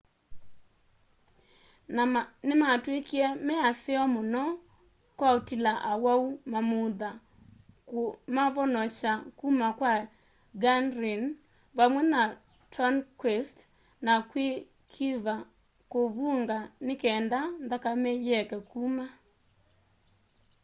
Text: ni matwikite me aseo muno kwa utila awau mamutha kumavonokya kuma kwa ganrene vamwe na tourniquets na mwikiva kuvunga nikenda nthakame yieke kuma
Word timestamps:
ni 2.47 2.53
matwikite 2.61 3.27
me 3.45 3.53
aseo 3.69 4.05
muno 4.15 4.43
kwa 5.17 5.29
utila 5.37 5.71
awau 5.91 6.25
mamutha 6.51 7.09
kumavonokya 7.89 9.13
kuma 9.39 9.67
kwa 9.79 9.93
ganrene 10.61 11.29
vamwe 11.77 12.01
na 12.13 12.21
tourniquets 12.73 13.57
na 14.05 14.13
mwikiva 14.27 15.35
kuvunga 15.91 16.57
nikenda 16.85 17.39
nthakame 17.65 18.11
yieke 18.25 18.57
kuma 18.69 19.05